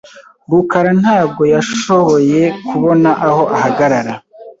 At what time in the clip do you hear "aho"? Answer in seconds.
3.27-3.43